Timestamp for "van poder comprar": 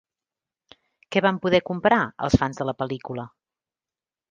1.25-2.01